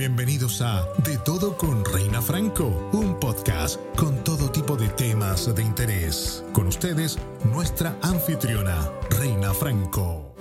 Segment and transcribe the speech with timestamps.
[0.00, 5.62] Bienvenidos a De Todo con Reina Franco, un podcast con todo tipo de temas de
[5.62, 6.42] interés.
[6.54, 8.78] Con ustedes, nuestra anfitriona,
[9.20, 10.34] Reina Franco.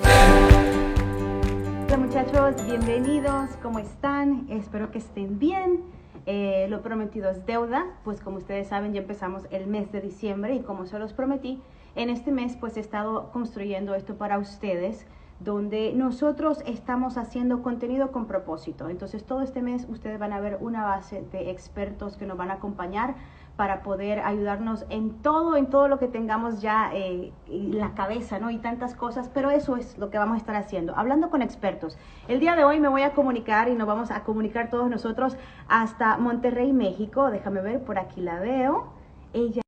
[1.88, 4.48] Hola muchachos, bienvenidos, ¿cómo están?
[4.50, 5.84] Espero que estén bien.
[6.26, 10.56] Eh, lo prometido es deuda, pues como ustedes saben ya empezamos el mes de diciembre
[10.56, 11.62] y como se los prometí,
[11.96, 15.06] en este mes pues he estado construyendo esto para ustedes
[15.40, 18.90] donde nosotros estamos haciendo contenido con propósito.
[18.90, 22.52] Entonces todo este mes ustedes van a ver una base de expertos que nos van
[22.52, 23.16] a acompañar
[23.56, 28.52] para poder ayudarnos en todo, en todo lo que tengamos ya eh, la cabeza, ¿no?
[28.52, 31.98] Y tantas cosas, pero eso es lo que vamos a estar haciendo, hablando con expertos.
[32.30, 35.36] El día de hoy me voy a comunicar y nos vamos a comunicar todos nosotros
[35.68, 37.32] hasta Monterrey, México.
[37.32, 38.94] Déjame ver, por aquí la veo.
[39.34, 39.62] Ella,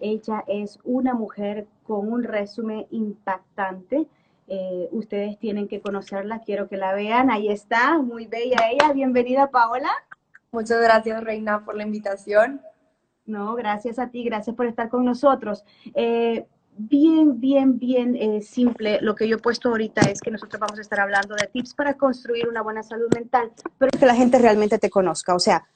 [0.00, 4.08] ella es una mujer con un resumen impactante
[4.48, 7.30] eh, ustedes tienen que conocerla, quiero que la vean.
[7.30, 8.92] Ahí está, muy bella ella.
[8.92, 9.90] Bienvenida, Paola.
[10.50, 12.62] Muchas gracias, Reina, por la invitación.
[13.26, 15.64] No, gracias a ti, gracias por estar con nosotros.
[15.94, 16.46] Eh,
[16.78, 18.98] bien, bien, bien eh, simple.
[19.02, 21.74] Lo que yo he puesto ahorita es que nosotros vamos a estar hablando de tips
[21.74, 25.34] para construir una buena salud mental, pero que la gente realmente te conozca.
[25.34, 25.68] O sea,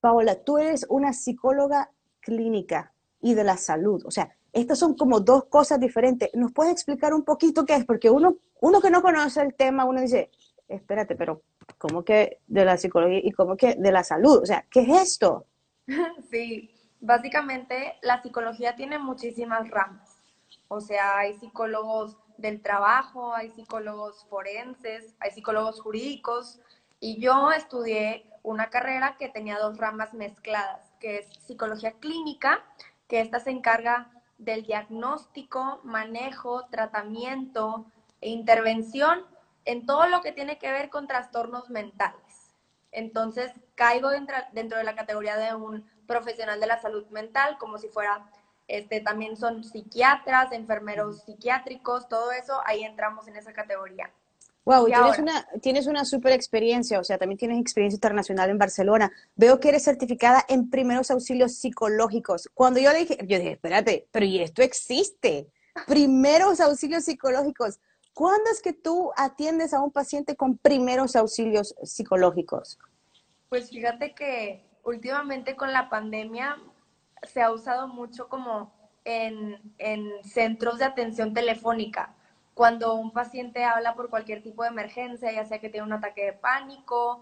[0.00, 4.02] Paola, tú eres una psicóloga clínica y de la salud.
[4.06, 6.30] O sea, estas son como dos cosas diferentes.
[6.34, 7.84] ¿Nos puedes explicar un poquito qué es?
[7.84, 10.30] Porque uno, uno que no conoce el tema, uno dice,
[10.68, 11.42] espérate, pero
[11.76, 14.42] ¿cómo que de la psicología y cómo que de la salud?
[14.42, 15.46] O sea, ¿qué es esto?
[16.30, 20.16] Sí, básicamente la psicología tiene muchísimas ramas.
[20.68, 26.60] O sea, hay psicólogos del trabajo, hay psicólogos forenses, hay psicólogos jurídicos.
[27.00, 32.64] Y yo estudié una carrera que tenía dos ramas mezcladas, que es psicología clínica,
[33.08, 34.10] que esta se encarga
[34.44, 37.86] del diagnóstico, manejo, tratamiento
[38.20, 39.24] e intervención
[39.64, 42.54] en todo lo que tiene que ver con trastornos mentales.
[42.92, 47.78] Entonces, caigo dentro, dentro de la categoría de un profesional de la salud mental, como
[47.78, 48.26] si fuera,
[48.68, 54.10] este, también son psiquiatras, enfermeros psiquiátricos, todo eso, ahí entramos en esa categoría.
[54.64, 59.12] Wow, tienes una, tienes una super experiencia, o sea, también tienes experiencia internacional en Barcelona.
[59.36, 62.48] Veo que eres certificada en primeros auxilios psicológicos.
[62.54, 65.48] Cuando yo le dije, yo dije, espérate, pero ¿y esto existe?
[65.86, 67.78] Primeros auxilios psicológicos.
[68.14, 72.78] ¿Cuándo es que tú atiendes a un paciente con primeros auxilios psicológicos?
[73.50, 76.56] Pues fíjate que últimamente con la pandemia
[77.22, 78.72] se ha usado mucho como
[79.04, 82.14] en, en centros de atención telefónica
[82.54, 86.24] cuando un paciente habla por cualquier tipo de emergencia, ya sea que tiene un ataque
[86.24, 87.20] de pánico,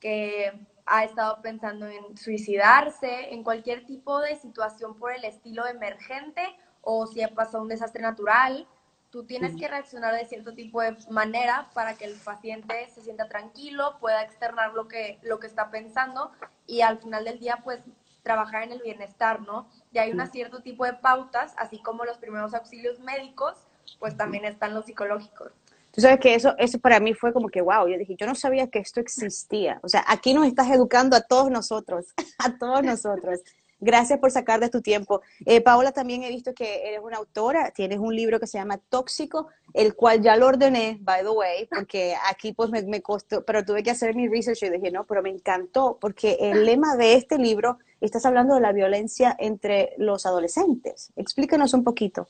[0.00, 6.42] que ha estado pensando en suicidarse, en cualquier tipo de situación por el estilo emergente
[6.80, 8.66] o si ha pasado un desastre natural,
[9.10, 13.28] tú tienes que reaccionar de cierto tipo de manera para que el paciente se sienta
[13.28, 16.32] tranquilo, pueda externar lo que, lo que está pensando
[16.66, 17.80] y al final del día pues
[18.22, 19.68] trabajar en el bienestar, ¿no?
[19.92, 23.66] Y hay un cierto tipo de pautas, así como los primeros auxilios médicos,
[23.98, 25.52] pues también están los psicológicos.
[25.92, 28.34] Tú sabes que eso, eso para mí fue como que, wow, yo dije, yo no
[28.34, 29.80] sabía que esto existía.
[29.82, 32.06] O sea, aquí nos estás educando a todos nosotros,
[32.38, 33.40] a todos nosotros.
[33.82, 35.22] Gracias por sacar de tu tiempo.
[35.46, 38.76] Eh, Paola, también he visto que eres una autora, tienes un libro que se llama
[38.76, 43.42] Tóxico, el cual ya lo ordené, by the way, porque aquí pues me, me costó,
[43.42, 46.94] pero tuve que hacer mi research y dije, no, pero me encantó, porque el lema
[46.96, 51.10] de este libro, estás hablando de la violencia entre los adolescentes.
[51.16, 52.28] Explícanos un poquito.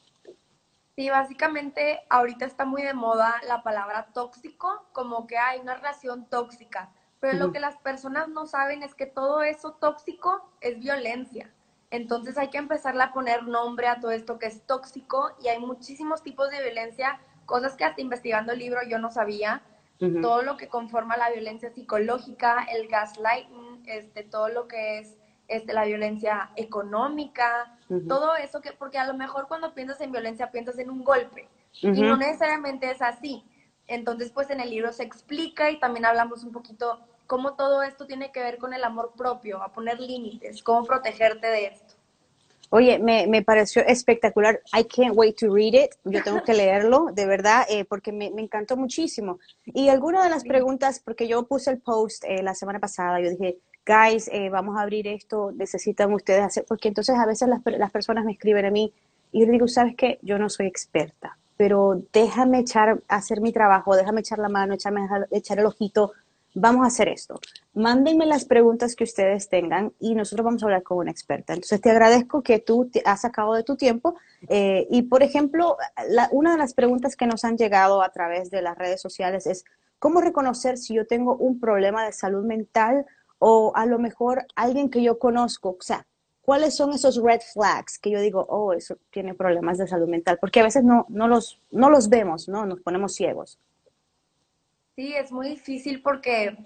[0.96, 6.26] Sí, básicamente ahorita está muy de moda la palabra tóxico, como que hay una relación
[6.28, 6.90] tóxica,
[7.20, 11.52] pero lo que las personas no saben es que todo eso tóxico es violencia.
[11.90, 15.58] Entonces hay que empezarle a poner nombre a todo esto que es tóxico y hay
[15.58, 19.62] muchísimos tipos de violencia, cosas que hasta investigando el libro yo no sabía,
[20.22, 25.74] todo lo que conforma la violencia psicológica, el gaslighting, este, todo lo que es este,
[25.74, 27.76] la violencia económica,
[28.08, 31.48] todo eso que, porque a lo mejor cuando piensas en violencia piensas en un golpe
[31.80, 33.44] y no necesariamente es así.
[33.86, 38.06] Entonces, pues en el libro se explica y también hablamos un poquito cómo todo esto
[38.06, 41.94] tiene que ver con el amor propio, a poner límites, cómo protegerte de esto.
[42.72, 44.60] Oye, me, me, pareció espectacular.
[44.72, 45.96] I can't wait to read it.
[46.04, 49.40] Yo tengo que leerlo, de verdad, eh, porque me, me, encantó muchísimo.
[49.64, 53.30] Y alguna de las preguntas, porque yo puse el post eh, la semana pasada, yo
[53.30, 57.60] dije, guys, eh, vamos a abrir esto, necesitan ustedes hacer, porque entonces a veces las,
[57.64, 58.92] las personas me escriben a mí
[59.32, 60.18] y digo, ¿sabes qué?
[60.22, 65.08] Yo no soy experta, pero déjame echar, hacer mi trabajo, déjame echar la mano, echarme,
[65.30, 66.12] echar el ojito,
[66.54, 67.40] vamos a hacer esto.
[67.74, 71.52] Mándenme las preguntas que ustedes tengan y nosotros vamos a hablar con una experta.
[71.52, 74.16] Entonces te agradezco que tú te has sacado de tu tiempo
[74.48, 75.76] eh, y, por ejemplo,
[76.32, 79.64] una de las preguntas que nos han llegado a través de las redes sociales es,
[79.98, 83.06] ¿cómo reconocer si yo tengo un problema de salud mental
[83.40, 85.70] o a lo mejor alguien que yo conozco?
[85.70, 86.06] O sea,
[86.42, 90.38] ¿cuáles son esos red flags que yo digo, oh, eso tiene problemas de salud mental?
[90.40, 92.64] Porque a veces no, no, los, no los vemos, ¿no?
[92.66, 93.58] Nos ponemos ciegos.
[94.94, 96.56] Sí, es muy difícil porque,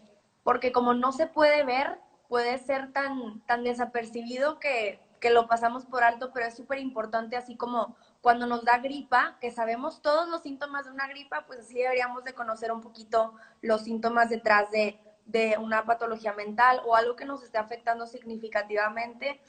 [0.43, 1.99] porque como no se puede ver,
[2.29, 7.37] puede ser tan, tan desapercibido que, que lo pasamos por alto, pero es súper importante,
[7.37, 11.61] así como cuando nos da gripa, que sabemos todos los síntomas de una gripa, pues
[11.61, 16.97] así deberíamos de conocer un poquito los síntomas detrás de, de una patología mental o
[16.97, 19.41] algo que nos esté afectando significativamente.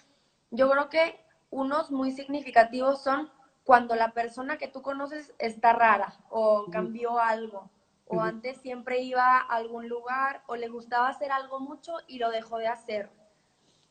[0.51, 1.19] Yo creo que
[1.50, 3.31] unos muy significativos son
[3.63, 7.69] cuando la persona que tú conoces está rara o cambió algo
[8.07, 12.30] o antes siempre iba a algún lugar o le gustaba hacer algo mucho y lo
[12.30, 13.10] dejó de hacer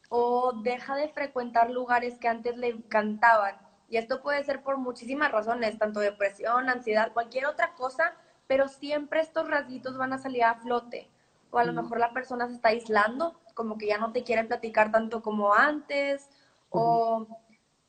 [0.09, 3.57] o deja de frecuentar lugares que antes le encantaban.
[3.89, 8.15] Y esto puede ser por muchísimas razones, tanto depresión, ansiedad, cualquier otra cosa,
[8.47, 11.11] pero siempre estos rasguitos van a salir a flote.
[11.55, 14.43] O a lo mejor la persona se está aislando, como que ya no te quiere
[14.43, 16.29] platicar tanto como antes,
[16.69, 17.29] o,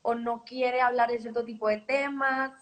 [0.02, 2.52] o no quiere hablar de cierto tipo de temas,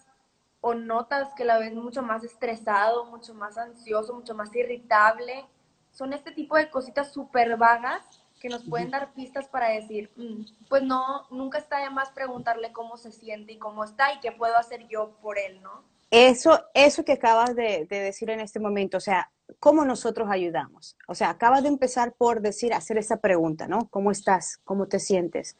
[0.61, 5.45] o notas que la ves mucho más estresado, mucho más ansioso, mucho más irritable.
[5.91, 8.01] Son este tipo de cositas súper vagas
[8.41, 12.73] que nos pueden dar pistas para decir, mm, pues no, nunca está de más preguntarle
[12.73, 15.83] cómo se siente y cómo está y qué puedo hacer yo por él, ¿no?
[16.09, 19.29] Eso, eso que acabas de, decir en este momento, o sea,
[19.59, 20.97] ¿cómo nosotros ayudamos?
[21.07, 23.87] O sea, acabas de empezar por decir, hacer esa pregunta, ¿no?
[23.89, 24.57] ¿Cómo estás?
[24.63, 25.57] ¿Cómo te sientes?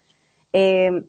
[0.53, 1.05] Eh,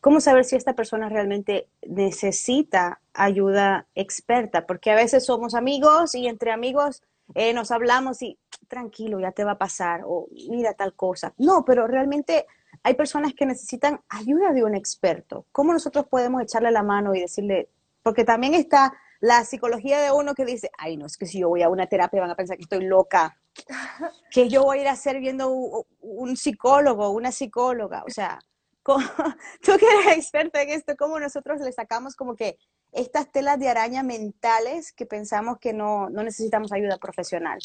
[0.00, 4.66] ¿Cómo saber si esta persona realmente necesita ayuda experta?
[4.66, 7.02] Porque a veces somos amigos y entre amigos
[7.34, 8.38] eh, nos hablamos y
[8.68, 11.34] tranquilo, ya te va a pasar, o mira tal cosa.
[11.36, 12.46] No, pero realmente
[12.82, 15.46] hay personas que necesitan ayuda de un experto.
[15.52, 17.68] ¿Cómo nosotros podemos echarle la mano y decirle,
[18.02, 21.48] porque también está la psicología de uno que dice, ay, no, es que si yo
[21.48, 23.36] voy a una terapia van a pensar que estoy loca,
[24.30, 28.38] que yo voy a ir a hacer viendo un, psicólogo, una psicóloga, o sea,
[28.84, 32.58] tú que eres experta en esto, ¿cómo nosotros le sacamos como que
[32.92, 37.58] estas telas de araña mentales que pensamos que no, no necesitamos ayuda profesional?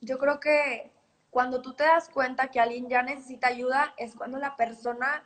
[0.00, 0.90] Yo creo que
[1.30, 5.24] cuando tú te das cuenta que alguien ya necesita ayuda es cuando la persona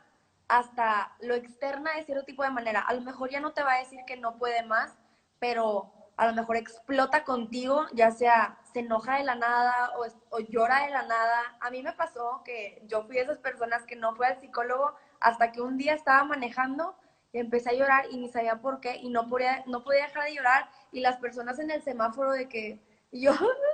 [0.48, 2.80] hasta lo externa de cierto tipo de manera.
[2.80, 4.96] A lo mejor ya no te va a decir que no puede más,
[5.38, 10.40] pero a lo mejor explota contigo, ya sea se enoja de la nada o, o,
[10.40, 11.56] llora de la nada.
[11.60, 14.94] A mí me pasó que yo fui de esas personas que no fue al psicólogo
[15.20, 16.96] hasta que un día estaba manejando
[17.32, 20.24] y empecé a llorar y ni sabía por qué y no podía, no podía dejar
[20.24, 22.80] de llorar y las personas en el semáforo de que
[23.12, 23.32] yo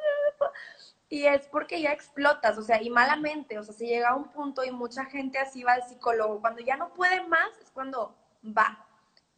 [1.14, 4.24] y es porque ya explotas, o sea, y malamente, o sea, se llega a un
[4.24, 8.16] punto y mucha gente así va al psicólogo, cuando ya no puede más es cuando
[8.44, 8.84] va,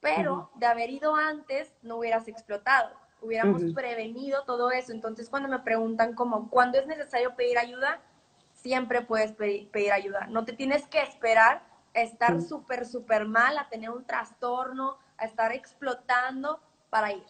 [0.00, 5.58] pero de haber ido antes no hubieras explotado, hubiéramos prevenido todo eso, entonces cuando me
[5.58, 8.00] preguntan como, ¿cuándo es necesario pedir ayuda?
[8.54, 11.62] Siempre puedes pedir, ayuda, no te tienes que esperar
[11.94, 16.58] a estar súper, súper mal, a tener un trastorno, a estar explotando
[16.88, 17.26] para ir.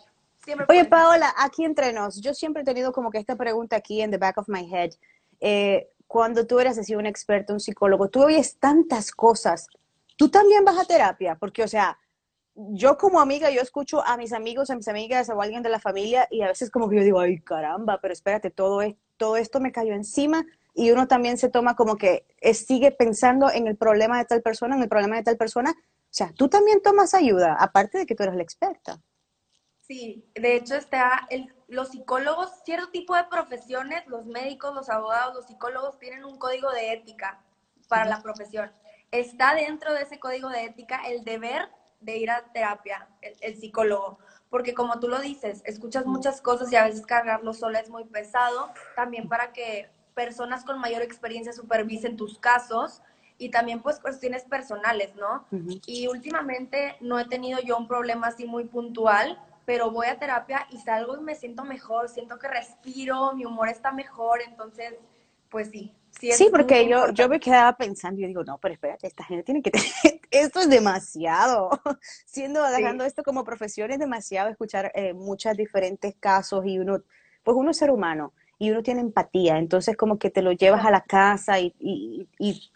[0.68, 4.10] Oye, Paola, aquí entre nos, yo siempre he tenido como que esta pregunta aquí en
[4.10, 4.90] the back of my head.
[5.40, 9.66] Eh, cuando tú eras así un experto, un psicólogo, tú oyes tantas cosas.
[10.16, 11.36] ¿Tú también vas a terapia?
[11.36, 11.98] Porque, o sea,
[12.54, 15.68] yo como amiga, yo escucho a mis amigos, a mis amigas o a alguien de
[15.68, 18.94] la familia y a veces como que yo digo, ay, caramba, pero espérate, todo, es,
[19.16, 22.24] todo esto me cayó encima y uno también se toma como que
[22.54, 25.72] sigue pensando en el problema de tal persona, en el problema de tal persona.
[25.72, 29.00] O sea, tú también tomas ayuda, aparte de que tú eres la experta.
[29.86, 35.34] Sí, de hecho está el, los psicólogos, cierto tipo de profesiones, los médicos, los abogados,
[35.34, 37.40] los psicólogos tienen un código de ética
[37.88, 38.72] para la profesión.
[39.12, 41.68] Está dentro de ese código de ética el deber
[42.00, 44.18] de ir a terapia, el, psicólogo,
[44.50, 48.04] porque como tú lo dices, escuchas muchas cosas y a veces cargarlo sola es muy
[48.04, 53.02] pesado, también para que personas con mayor experiencia supervisen tus casos
[53.38, 55.46] y también pues cuestiones personales, ¿no?
[55.86, 60.66] Y últimamente no he tenido yo un problema así muy puntual, pero voy a terapia
[60.70, 64.94] y salgo y me siento mejor, siento que respiro, mi humor está mejor, entonces,
[65.50, 65.92] pues sí.
[66.18, 69.60] Sí, porque yo, yo me quedaba pensando, yo digo, no, pero espérate, esta gente tiene
[69.60, 69.90] que tener,
[70.30, 71.68] esto es demasiado,
[72.24, 77.02] siendo, agarrando esto como profesión es demasiado escuchar eh, muchos diferentes casos y uno,
[77.42, 80.84] pues uno es ser humano y uno tiene empatía, entonces como que te lo llevas
[80.86, 82.26] a la casa y, y,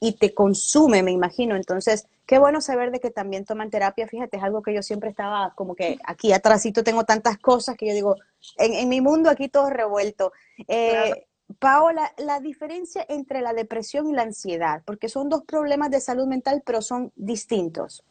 [0.00, 1.56] y, te consume, me imagino.
[1.56, 5.08] Entonces, qué bueno saber de que también toman terapia, fíjate, es algo que yo siempre
[5.08, 8.16] estaba como que aquí atrásito tengo tantas cosas que yo digo,
[8.58, 10.32] en, en mi mundo aquí todo revuelto.
[10.68, 11.26] Eh,
[11.58, 16.26] Paola, la diferencia entre la depresión y la ansiedad, porque son dos problemas de salud
[16.26, 18.04] mental, pero son distintos.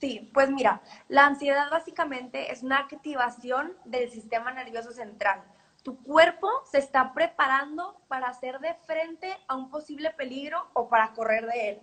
[0.00, 5.42] Sí, pues mira, la ansiedad básicamente es una activación del sistema nervioso central
[5.84, 11.12] tu cuerpo se está preparando para hacer de frente a un posible peligro o para
[11.12, 11.82] correr de él.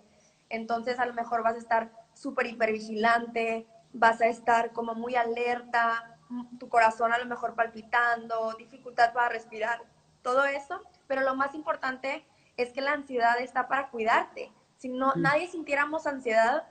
[0.49, 6.17] Entonces a lo mejor vas a estar súper hipervigilante, vas a estar como muy alerta,
[6.59, 9.83] tu corazón a lo mejor palpitando, dificultad para respirar,
[10.23, 10.81] todo eso.
[11.07, 12.25] Pero lo más importante
[12.57, 14.51] es que la ansiedad está para cuidarte.
[14.77, 16.67] Si no, nadie sintiéramos ansiedad,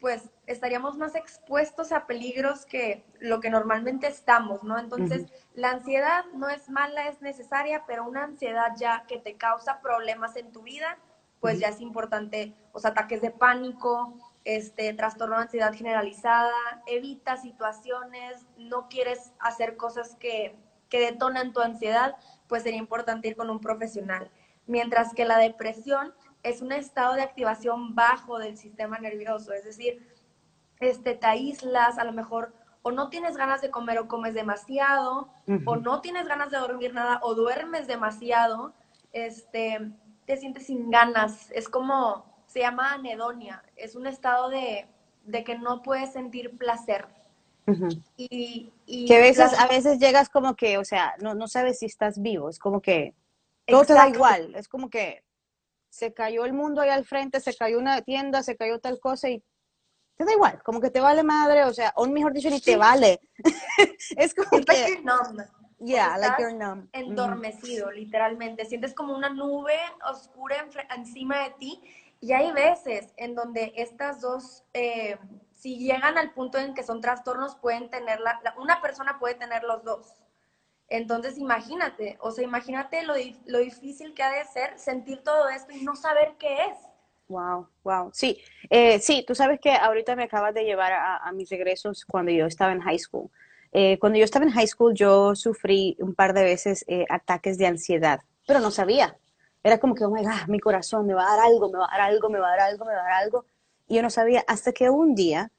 [0.00, 4.78] pues estaríamos más expuestos a peligros que lo que normalmente estamos, ¿no?
[4.78, 9.80] Entonces, la ansiedad no es mala, es necesaria, pero una ansiedad ya que te causa
[9.80, 10.98] problemas en tu vida,
[11.38, 18.46] pues ya es importante, los ataques de pánico, este trastorno de ansiedad generalizada, evita situaciones,
[18.56, 20.56] no quieres hacer cosas que,
[20.88, 22.16] que detonan tu ansiedad,
[22.48, 24.30] pues sería importante ir con un profesional.
[24.66, 30.06] Mientras que la depresión es un estado de activación bajo del sistema nervioso, es decir,
[30.80, 35.28] este, te aíslas, a lo mejor o no tienes ganas de comer o comes demasiado,
[35.66, 38.72] o no tienes ganas de dormir nada, o duermes demasiado,
[39.12, 39.92] este,
[40.24, 44.86] te sientes sin ganas, es como, se llama anedonia, es un estado de,
[45.24, 47.06] de que no puedes sentir placer.
[48.16, 48.72] y,
[49.06, 52.20] que a veces, a veces llegas como que, o sea, no, no sabes si estás
[52.20, 53.14] vivo, es como que
[53.66, 55.22] todo te da igual, es como que
[55.90, 59.28] se cayó el mundo ahí al frente, se cayó una tienda, se cayó tal cosa
[59.28, 59.44] y
[60.16, 62.76] te da igual, como que te vale madre, o sea, o mejor dicho, ni te
[62.76, 63.20] vale.
[64.16, 64.72] es como que...
[64.72, 65.40] Like numb.
[65.82, 66.88] Yeah, like you're numb.
[66.92, 68.66] Endormecido, literalmente.
[68.66, 69.78] Sientes como una nube
[70.10, 71.82] oscura encima de ti
[72.20, 75.18] y hay veces en donde estas dos, eh,
[75.52, 79.82] si llegan al punto en que son trastornos, pueden tenerla, una persona puede tener los
[79.84, 80.19] dos.
[80.90, 83.14] Entonces, imagínate, o sea, imagínate lo,
[83.46, 86.90] lo difícil que ha de ser sentir todo esto y no saber qué es.
[87.28, 88.10] Wow, wow.
[88.12, 92.32] Sí, eh, sí, tú sabes que ahorita me acabas de llevar a, mis regresos cuando
[92.32, 93.30] yo estaba en high school.
[93.70, 97.56] Eh, cuando yo estaba en high school, yo sufrí un par de veces eh, ataques
[97.56, 98.18] de ansiedad,
[98.48, 99.16] pero no sabía.
[99.62, 101.86] Era como que, oh my God, mi corazón me va a dar algo, me va
[101.86, 103.44] a dar algo, me va a dar algo, me va a dar algo.
[103.86, 105.52] Y yo no sabía hasta que un día,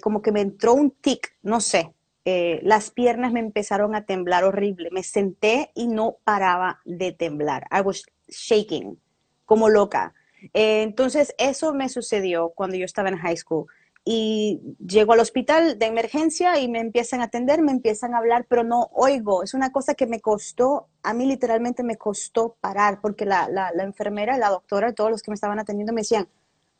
[0.00, 1.94] como que me entró un tic, no sé,
[2.30, 4.90] eh, las piernas me empezaron a temblar horrible.
[4.92, 7.66] Me senté y no paraba de temblar.
[7.70, 9.00] I was shaking,
[9.46, 10.12] como loca.
[10.52, 13.64] Eh, entonces, eso me sucedió cuando yo estaba en high school.
[14.04, 18.44] Y llego al hospital de emergencia y me empiezan a atender, me empiezan a hablar,
[18.46, 19.42] pero no oigo.
[19.42, 23.72] Es una cosa que me costó, a mí literalmente me costó parar, porque la, la,
[23.74, 26.28] la enfermera, la doctora, todos los que me estaban atendiendo me decían,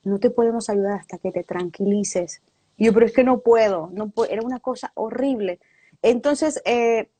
[0.03, 2.43] no te podemos ayudar hasta que te tranquilices
[2.79, 5.61] yo, pero es que no puedo, no era una cosa horrible.
[6.01, 7.11] Entonces, eh,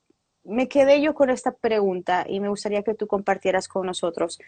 [0.45, 4.39] me quedé yo con esta pregunta y me gustaría que tú compartieras con nosotros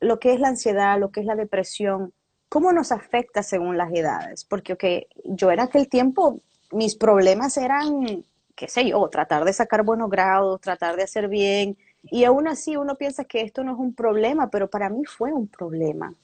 [0.00, 2.12] lo que es la ansiedad, lo que es la depresión,
[2.48, 4.44] cómo nos afecta según las edades.
[4.44, 6.40] Porque yo en aquel tiempo,
[6.72, 8.24] mis problemas eran,
[8.54, 11.76] qué sé yo, tratar de sacar buenos grados, tratar de hacer bien.
[12.02, 15.32] Y aún así uno piensa que esto no es un problema, pero para mí fue
[15.32, 16.14] un problema.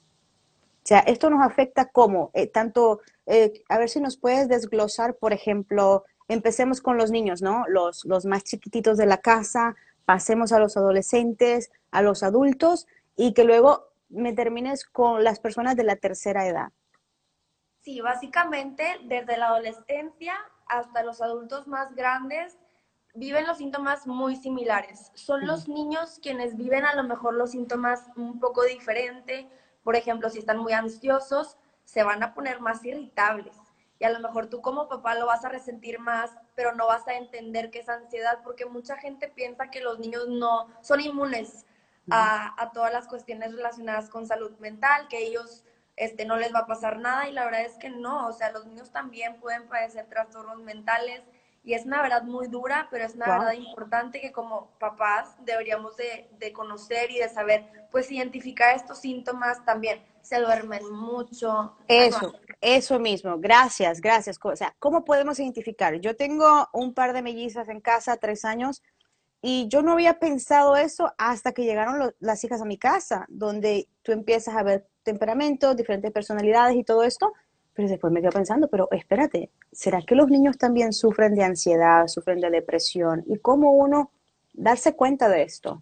[0.88, 5.16] O sea, esto nos afecta como, eh, tanto, eh, a ver si nos puedes desglosar,
[5.16, 7.66] por ejemplo, empecemos con los niños, ¿no?
[7.68, 9.76] Los, los más chiquititos de la casa,
[10.06, 15.76] pasemos a los adolescentes, a los adultos y que luego me termines con las personas
[15.76, 16.68] de la tercera edad.
[17.82, 20.36] Sí, básicamente desde la adolescencia
[20.68, 22.56] hasta los adultos más grandes
[23.14, 25.10] viven los síntomas muy similares.
[25.12, 29.50] Son los niños quienes viven a lo mejor los síntomas un poco diferente,
[29.88, 33.56] por ejemplo, si están muy ansiosos, se van a poner más irritables.
[33.98, 37.08] Y a lo mejor tú como papá lo vas a resentir más, pero no vas
[37.08, 41.64] a entender que es ansiedad, porque mucha gente piensa que los niños no son inmunes
[42.10, 45.64] a, todas las cuestiones relacionadas con salud mental, que ellos
[45.96, 48.52] este, no les va a pasar nada y la verdad es que no, o sea,
[48.52, 51.22] los niños también pueden padecer trastornos mentales
[51.68, 55.98] y es una verdad muy dura, pero es una verdad importante que como papás deberíamos
[55.98, 60.02] de, de, conocer y de saber, pues identificar estos síntomas también.
[60.22, 61.76] Se duermen mucho.
[61.86, 62.32] Eso,
[62.62, 63.38] eso mismo.
[63.38, 64.38] Gracias, gracias.
[64.42, 65.94] O sea, ¿cómo podemos identificar?
[66.00, 68.82] Yo tengo un par de mellizas en casa, tres años,
[69.42, 73.90] y yo no había pensado eso hasta que llegaron las hijas a mi casa, donde
[74.00, 77.34] tú empiezas a ver temperamentos, diferentes personalidades y todo esto.
[77.78, 82.08] Pero después me quedo pensando, pero espérate, ¿será que los niños también sufren de ansiedad,
[82.08, 83.22] sufren de depresión?
[83.28, 84.10] ¿Y cómo uno
[84.52, 85.80] darse cuenta de esto?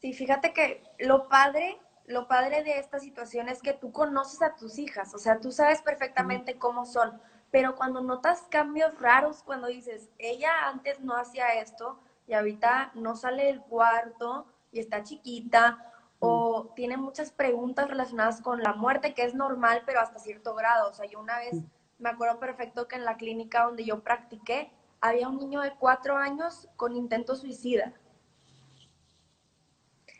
[0.00, 4.56] Sí, fíjate que lo padre, lo padre de esta situación es que tú conoces a
[4.56, 7.20] tus hijas, o sea, tú sabes perfectamente cómo son,
[7.52, 13.14] pero cuando notas cambios raros, cuando dices, ella antes no hacía esto y ahorita no
[13.14, 19.24] sale del cuarto y está chiquita, o tiene muchas preguntas relacionadas con la muerte, que
[19.24, 20.90] es normal, pero hasta cierto grado.
[20.90, 21.56] O sea, yo una vez
[21.98, 26.16] me acuerdo perfecto que en la clínica donde yo practiqué, había un niño de cuatro
[26.16, 27.94] años con intento suicida.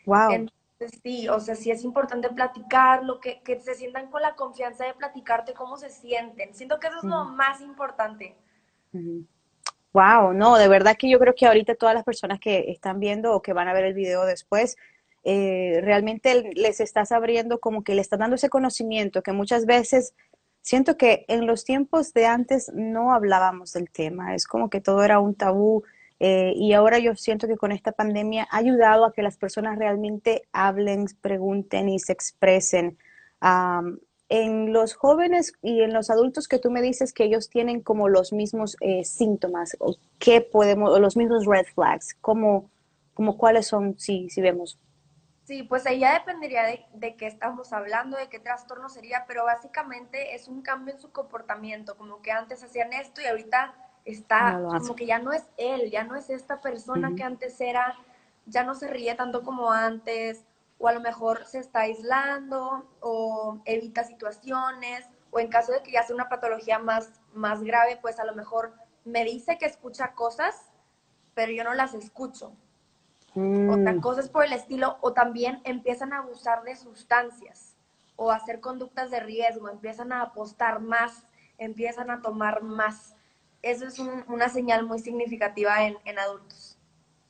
[0.05, 0.31] Wow.
[0.31, 4.85] Entonces, sí, o sea, sí es importante platicarlo, que, que se sientan con la confianza
[4.85, 6.55] de platicarte cómo se sienten.
[6.55, 8.35] Siento que eso es lo más importante.
[9.93, 13.33] Wow, no, de verdad que yo creo que ahorita todas las personas que están viendo
[13.33, 14.77] o que van a ver el video después,
[15.23, 20.15] eh, realmente les estás abriendo como que le estás dando ese conocimiento que muchas veces
[20.61, 25.03] siento que en los tiempos de antes no hablábamos del tema, es como que todo
[25.03, 25.83] era un tabú
[26.19, 29.77] eh, y ahora yo siento que con esta pandemia ha ayudado a que las personas
[29.79, 32.97] realmente hablen, pregunten y se expresen.
[34.29, 38.07] en los jóvenes y en los adultos que tú me dices que ellos tienen como
[38.07, 42.69] los mismos eh, síntomas, o qué podemos, los mismos red flags, como,
[43.13, 44.79] como cuáles son, si, si vemos.
[45.51, 50.33] Sí, pues ahí ya dependería de, qué estamos hablando, de qué trastorno sería, pero básicamente
[50.33, 54.95] es un cambio en su comportamiento, como que antes hacían esto y ahorita está, como
[54.95, 57.97] que ya no es él, ya no es esta persona que antes era,
[58.45, 60.45] ya no se ríe tanto como antes,
[60.77, 65.91] o a lo mejor se está aislando o evita situaciones, o en caso de que
[65.91, 70.13] ya sea una patología más, más grave, pues a lo mejor me dice que escucha
[70.13, 70.71] cosas,
[71.33, 72.55] pero yo no las escucho
[73.35, 74.01] o mm.
[74.01, 77.75] cosas por el estilo, o también empiezan a abusar de sustancias
[78.15, 81.25] o a hacer conductas de riesgo, empiezan a apostar más,
[81.57, 83.15] empiezan a tomar más.
[83.61, 86.77] Eso es una señal muy significativa en, en, adultos.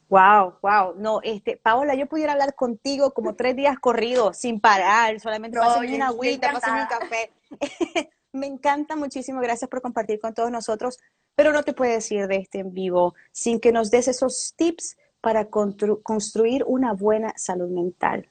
[0.09, 0.93] Wow, wow.
[0.97, 5.77] No, este, Paola, yo pudiera hablar contigo como tres días corridos, sin parar, solamente no,
[5.77, 7.31] una agüita, un café.
[8.33, 10.97] me encanta muchísimo, gracias por compartir con todos nosotros,
[11.35, 14.97] pero no te puedes ir de este en vivo sin que nos des esos tips
[15.21, 18.27] para construir una buena salud mental?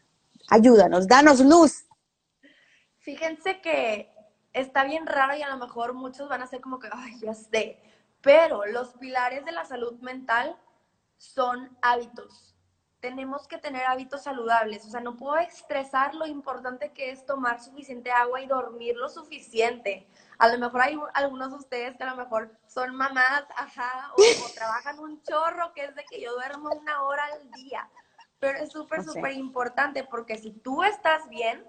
[0.49, 1.87] Ayúdanos, danos luz.
[2.99, 4.12] Fíjense que
[4.52, 7.35] está bien raro y a lo mejor muchos van a ser como que, ay, ya
[7.35, 7.80] sé,
[8.20, 10.56] pero los pilares de la salud mental
[11.16, 12.50] son hábitos
[13.00, 14.85] tenemos que tener hábitos saludables.
[14.85, 19.08] O sea, no puedo estresar lo importante que es tomar suficiente agua y dormir lo
[19.08, 20.06] suficiente.
[20.41, 24.17] A lo mejor hay algunos de ustedes que a lo mejor son mamás, ajá, o,
[24.55, 27.89] trabajan un chorro, que es de que yo duermo una hora al día.
[28.39, 31.65] Pero es súper, súper importante porque si tú estás bien,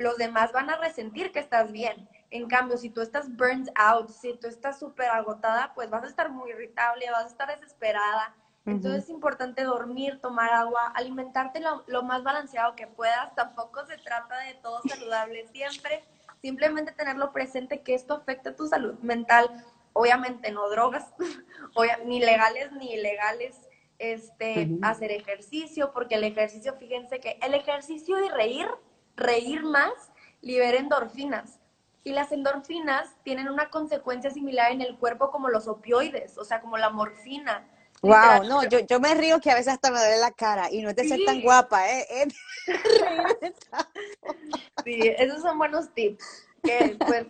[0.00, 2.08] los demás van a resentir que estás bien.
[2.30, 6.08] En cambio, si tú estás burned out, si tú estás súper agotada, pues vas a
[6.08, 8.34] estar muy irritable, vas a estar desesperada
[8.66, 13.34] entonces es importante dormir, tomar agua, alimentarte lo, más balanceado que puedas.
[13.34, 16.02] Tampoco se trata de todo saludable siempre.
[16.44, 19.64] Simplemente tenerlo presente que esto afecta tu salud mental.
[19.94, 21.14] Obviamente no drogas,
[22.04, 23.56] ni legales ni ilegales.
[23.98, 28.66] Este, hacer ejercicio, porque el ejercicio, fíjense que el ejercicio y reír,
[29.16, 29.94] reír más,
[30.42, 31.60] libera endorfinas.
[32.02, 36.60] Y las endorfinas tienen una consecuencia similar en el cuerpo como los opioides, o sea,
[36.60, 37.66] como la morfina
[38.04, 40.82] Wow, no, yo, yo me río que a veces hasta me duele la cara y
[40.82, 42.28] no es de ser tan guapa, ¿eh?
[44.84, 46.48] sí, esos son buenos tips.
[46.62, 47.26] Que, pues,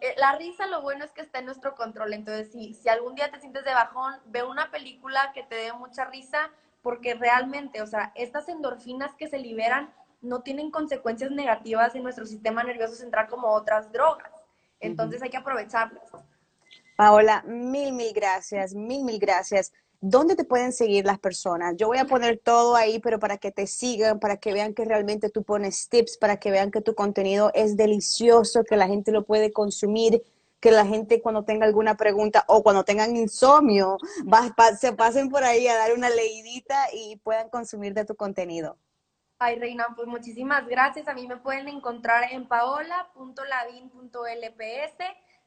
[0.00, 2.12] eh, la risa lo bueno es que está en nuestro control.
[2.12, 5.72] Entonces, si, si algún día te sientes de bajón, ve una película que te dé
[5.72, 6.50] mucha risa,
[6.82, 12.26] porque realmente, o sea, estas endorfinas que se liberan no tienen consecuencias negativas en nuestro
[12.26, 14.32] sistema nervioso central como otras drogas.
[14.80, 16.10] Entonces hay que aprovecharlas.
[16.96, 19.72] Paola, mil, mil gracias, mil, mil gracias.
[20.00, 21.74] ¿Dónde te pueden seguir las personas?
[21.76, 24.84] Yo voy a poner todo ahí, pero para que te sigan, para que vean que
[24.84, 29.10] realmente tú pones tips, para que vean que tu contenido es delicioso, que la gente
[29.10, 30.22] lo puede consumir,
[30.60, 33.98] que la gente cuando tenga alguna pregunta o cuando tengan insomnio,
[34.78, 38.78] se pasen por ahí a dar una leidita y puedan consumir de tu contenido.
[39.40, 41.08] Ay, Reina, pues muchísimas gracias.
[41.08, 44.94] A mí me pueden encontrar en paola.lavin.lps.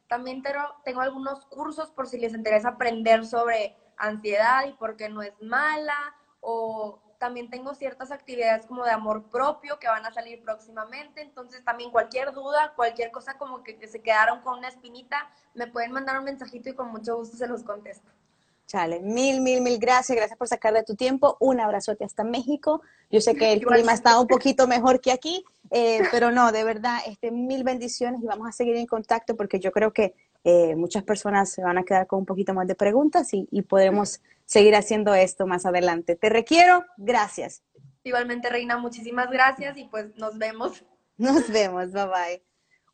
[0.08, 0.42] También
[0.84, 6.14] tengo algunos cursos por si les interesa aprender sobre ansiedad y porque no es mala,
[6.40, 11.64] o también tengo ciertas actividades como de amor propio que van a salir próximamente, entonces
[11.64, 16.18] también cualquier duda, cualquier cosa como que, se quedaron con una espinita, me pueden mandar
[16.18, 18.10] un mensajito y con mucho gusto se los contesto.
[18.66, 20.16] Chale, mil, mil, mil gracias.
[20.16, 21.36] Gracias por sacar de tu tiempo.
[21.40, 22.80] Un abrazote hasta México.
[23.10, 26.64] Yo sé que el clima está un poquito mejor que aquí, eh, pero no, de
[26.64, 30.74] verdad, este, mil bendiciones y vamos a seguir en contacto porque yo creo que eh,
[30.74, 34.74] muchas personas se van a quedar con un poquito más de preguntas y, podremos seguir
[34.74, 36.16] haciendo esto más adelante.
[36.16, 37.62] Te requiero, gracias.
[38.02, 40.84] Igualmente, Reina, muchísimas gracias y pues nos vemos.
[41.18, 42.42] Nos vemos, bye bye.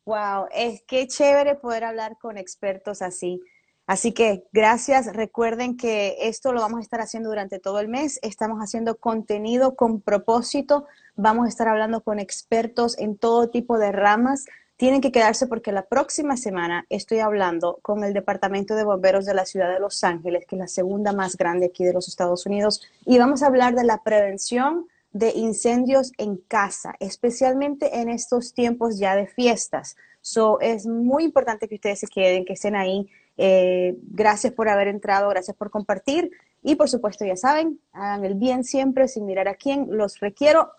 [0.05, 3.41] Wow, es que chévere poder hablar con expertos así.
[3.87, 5.15] Así que gracias.
[5.15, 8.19] Recuerden que esto lo vamos a estar haciendo durante todo el mes.
[8.21, 10.87] Estamos haciendo contenido con propósito.
[11.17, 14.45] Vamos a estar hablando con expertos en todo tipo de ramas
[14.79, 19.35] tienen que quedarse porque la próxima semana estoy hablando con el Departamento de Bomberos de
[19.35, 22.47] la ciudad de Los Ángeles, que es la segunda más grande aquí de los Estados
[22.47, 28.55] Unidos, y vamos a hablar de la prevención de incendios en casa, especialmente en estos
[28.55, 29.97] tiempos ya de fiestas.
[30.21, 33.09] So, es muy importante que ustedes se queden, que estén ahí.
[33.37, 36.31] Eh, gracias por haber entrado, gracias por compartir.
[36.63, 39.89] Y por supuesto, ya saben, hagan el bien siempre sin mirar a quién.
[39.91, 40.71] Los requiero.